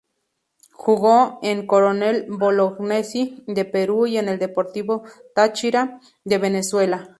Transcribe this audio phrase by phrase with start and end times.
[0.71, 5.03] Jugó en Coronel Bolognesi de Perú y en el Deportivo
[5.35, 7.07] Táchira de Venezuela.